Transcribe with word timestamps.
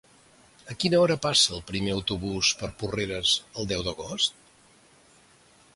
A 0.73 0.75
quina 0.83 1.01
hora 1.01 1.17
passa 1.25 1.53
el 1.57 1.61
primer 1.67 1.93
autobús 1.97 2.49
per 2.63 2.71
Porreres 2.81 3.35
el 3.51 3.69
deu 3.75 3.85
d'agost? 3.89 4.41